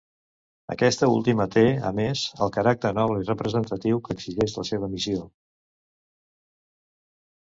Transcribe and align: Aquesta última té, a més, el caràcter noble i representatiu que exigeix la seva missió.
Aquesta 0.75 1.09
última 1.15 1.45
té, 1.55 1.65
a 1.89 1.89
més, 1.99 2.23
el 2.45 2.53
caràcter 2.55 2.91
noble 2.99 3.19
i 3.21 3.27
representatiu 3.27 4.01
que 4.07 4.17
exigeix 4.17 4.57
la 4.61 4.65
seva 4.69 4.89
missió. 4.97 5.23